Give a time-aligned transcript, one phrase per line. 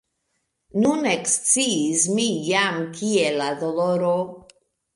[0.85, 4.19] Nun eksciis mi jam, kie la doloro?